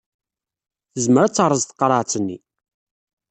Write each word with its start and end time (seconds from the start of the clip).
Tezmer 0.93 1.23
ad 1.25 1.33
terreẓ 1.33 1.63
tqerɛet-nni. 1.65 2.37